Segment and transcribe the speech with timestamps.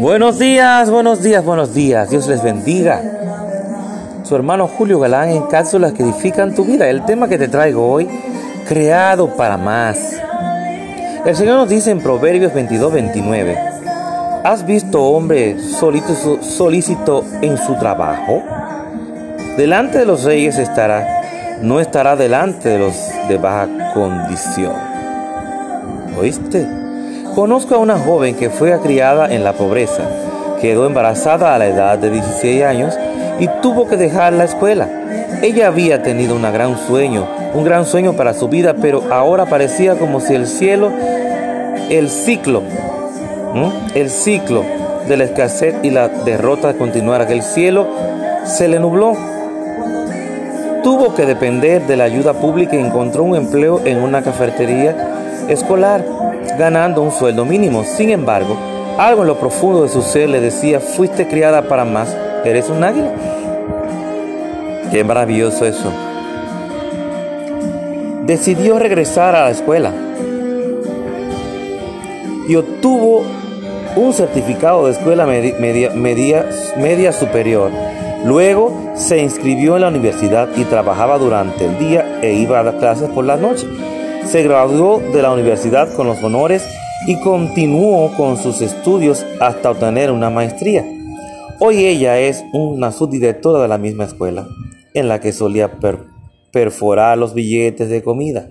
[0.00, 2.08] Buenos días, buenos días, buenos días.
[2.08, 3.02] Dios les bendiga.
[4.22, 6.88] Su hermano Julio Galán en cápsulas que edifican tu vida.
[6.88, 8.08] El tema que te traigo hoy,
[8.66, 10.18] creado para más.
[11.26, 13.58] El Señor nos dice en Proverbios 22, 29.
[14.42, 18.42] ¿Has visto hombre solícito, solícito en su trabajo?
[19.58, 22.94] Delante de los reyes estará, no estará delante de los
[23.28, 24.72] de baja condición.
[26.18, 26.89] ¿Oíste?
[27.34, 30.02] Conozco a una joven que fue criada en la pobreza,
[30.60, 32.98] quedó embarazada a la edad de 16 años
[33.38, 34.88] y tuvo que dejar la escuela.
[35.40, 39.94] Ella había tenido un gran sueño, un gran sueño para su vida, pero ahora parecía
[39.94, 40.90] como si el cielo,
[41.88, 42.62] el ciclo,
[43.94, 44.64] el ciclo
[45.06, 47.86] de la escasez y la derrota continuara, que el cielo
[48.44, 49.16] se le nubló.
[50.82, 54.96] Tuvo que depender de la ayuda pública y encontró un empleo en una cafetería
[55.48, 56.04] escolar
[56.60, 57.82] ganando un sueldo mínimo.
[57.82, 58.56] Sin embargo,
[58.98, 62.14] algo en lo profundo de su ser le decía, fuiste criada para más,
[62.44, 63.12] eres un águila.
[64.92, 65.90] Qué maravilloso eso.
[68.26, 69.92] Decidió regresar a la escuela
[72.46, 73.22] y obtuvo
[73.96, 77.70] un certificado de escuela media, media, superior.
[78.24, 82.76] Luego se inscribió en la universidad y trabajaba durante el día e iba a dar
[82.76, 83.66] clases por la noche.
[84.26, 86.64] Se graduó de la universidad con los honores
[87.06, 90.84] y continuó con sus estudios hasta obtener una maestría.
[91.58, 94.48] Hoy ella es una subdirectora de la misma escuela,
[94.94, 95.78] en la que solía
[96.52, 98.50] perforar los billetes de comida.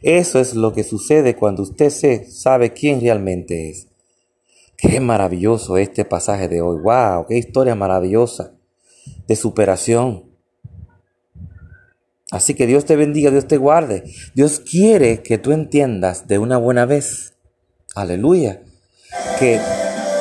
[0.00, 3.88] Eso es lo que sucede cuando usted se sabe quién realmente es.
[4.76, 6.80] Qué maravilloso este pasaje de hoy.
[6.80, 7.26] ¡Wow!
[7.28, 8.54] ¡Qué historia maravillosa
[9.28, 10.31] de superación!
[12.32, 14.04] Así que Dios te bendiga, Dios te guarde.
[14.34, 17.34] Dios quiere que tú entiendas de una buena vez,
[17.94, 18.62] aleluya,
[19.38, 19.60] que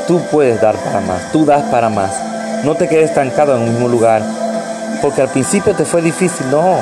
[0.08, 2.12] tú puedes dar para más, tú das para más.
[2.66, 4.22] No te quedes estancado en un mismo lugar,
[5.02, 6.82] porque al principio te fue difícil, no.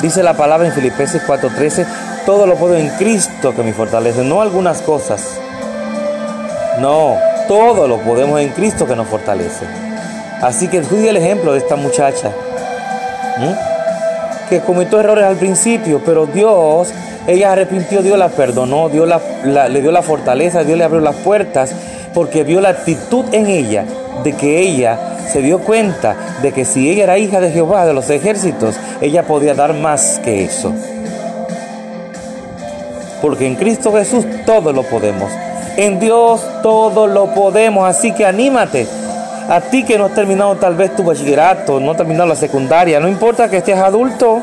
[0.00, 1.84] Dice la palabra en Filipenses 4:13,
[2.24, 5.20] todo lo puedo en Cristo que me fortalece, no algunas cosas.
[6.78, 7.16] No,
[7.48, 9.66] todo lo podemos en Cristo que nos fortalece.
[10.42, 12.30] Así que estudia el ejemplo de esta muchacha
[14.48, 16.92] que cometió errores al principio, pero Dios,
[17.26, 19.08] ella arrepintió, Dios la perdonó, Dios
[19.44, 21.72] le dio la fortaleza, Dios le abrió las puertas,
[22.14, 23.84] porque vio la actitud en ella,
[24.22, 24.98] de que ella
[25.30, 29.24] se dio cuenta de que si ella era hija de Jehová, de los ejércitos, ella
[29.24, 30.72] podía dar más que eso.
[33.20, 35.30] Porque en Cristo Jesús todo lo podemos.
[35.76, 37.88] En Dios todo lo podemos.
[37.88, 38.86] Así que anímate
[39.48, 42.98] a ti que no has terminado tal vez tu bachillerato, no has terminado la secundaria,
[42.98, 44.42] no importa que estés adulto,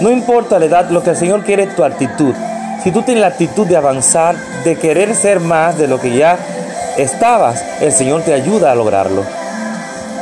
[0.00, 2.34] no importa la edad, lo que el Señor quiere es tu actitud.
[2.82, 6.38] Si tú tienes la actitud de avanzar, de querer ser más de lo que ya
[6.96, 9.24] estabas, el Señor te ayuda a lograrlo.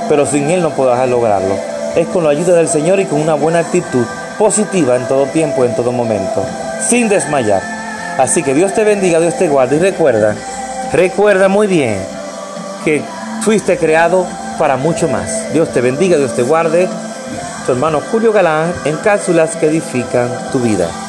[0.09, 1.55] Pero sin Él no podrás lograrlo.
[1.95, 4.07] Es con la ayuda del Señor y con una buena actitud
[4.39, 6.43] positiva en todo tiempo, en todo momento,
[6.89, 7.63] sin desmayar.
[8.19, 10.35] Así que Dios te bendiga, Dios te guarde y recuerda,
[10.93, 11.99] recuerda muy bien
[12.85, 13.03] que
[13.47, 14.27] Fuiste creado
[14.59, 15.53] para mucho más.
[15.53, 16.89] Dios te bendiga, Dios te guarde.
[17.65, 21.06] Tu hermano Julio Galán en cápsulas que edifican tu vida.